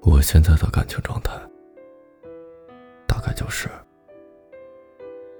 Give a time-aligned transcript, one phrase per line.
[0.00, 1.32] 我现在的感情状态，
[3.06, 3.68] 大概就是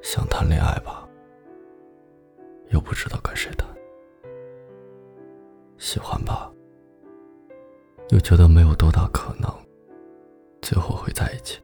[0.03, 1.09] 想谈恋爱吧，
[2.71, 3.67] 又不知道跟谁谈；
[5.79, 6.51] 喜欢吧，
[8.11, 9.51] 又觉得没有多大可能
[10.61, 11.59] 最后会在一起；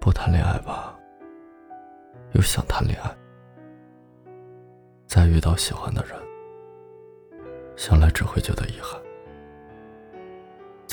[0.00, 0.96] 不谈恋爱吧，
[2.32, 3.10] 又想谈恋爱。
[5.06, 6.16] 再遇到喜欢的人，
[7.76, 9.00] 想来只会觉得遗憾。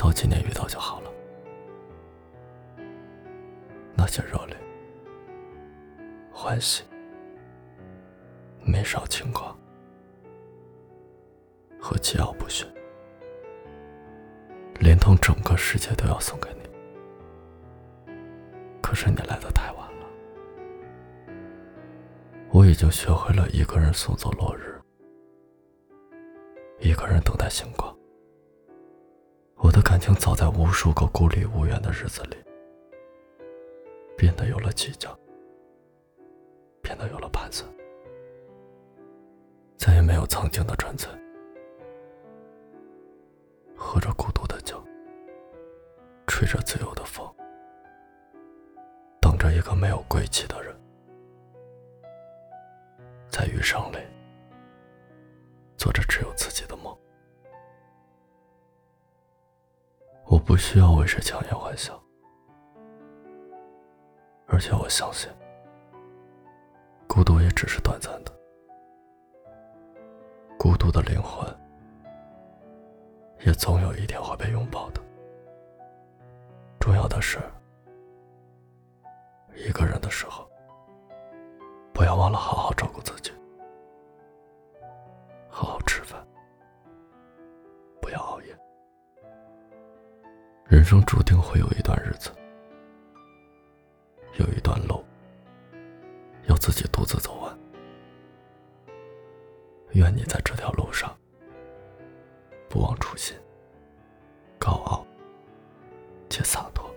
[0.02, 1.12] 早几年遇到就好了。
[3.94, 4.58] 那些热烈、
[6.34, 6.84] 欢喜、
[8.66, 9.56] 年少轻狂
[11.80, 12.68] 和桀骜不驯，
[14.80, 18.12] 连同整个世界都要送给你。
[18.82, 20.08] 可是你来的太晚了，
[22.50, 24.82] 我已经学会了一个人送走落日，
[26.80, 27.96] 一个人等待星光。
[29.72, 32.36] 我的感情早在无数个孤立无援的日子里，
[34.18, 35.18] 变得有了计较，
[36.82, 37.66] 变得有了盘算，
[39.78, 41.10] 再也没有曾经的纯粹。
[43.78, 44.78] 喝着孤独的酒，
[46.28, 47.26] 吹着自由的风，
[49.22, 50.76] 等着一个没有归期的人，
[53.30, 54.00] 在余生里，
[55.78, 56.71] 做着只有自己的
[60.52, 61.98] 不需要为谁强颜欢笑，
[64.48, 65.32] 而且我相信，
[67.08, 68.34] 孤独也只是短暂的。
[70.60, 71.48] 孤独的灵魂，
[73.46, 75.02] 也总有一天会被拥抱的。
[76.82, 77.40] 重要的是，
[79.56, 80.46] 一个人的时候，
[81.94, 83.32] 不要忘了好好照顾自己，
[85.50, 86.22] 好好吃饭。
[90.72, 92.32] 人生注定会有一段日子
[94.40, 95.04] 有一段路
[96.48, 97.60] 要自己独自走完。
[99.92, 101.14] 愿你在这条路上
[102.70, 103.36] 不忘初心
[104.58, 105.06] 高傲
[106.30, 106.90] 且洒脱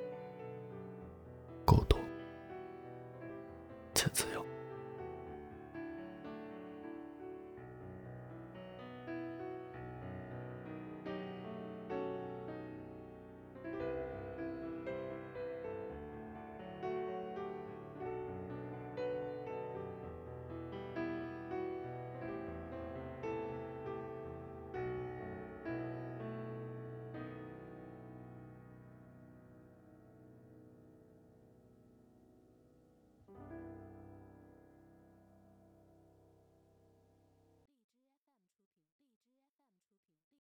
[1.65, 1.99] 孤独
[3.93, 4.54] 且自由。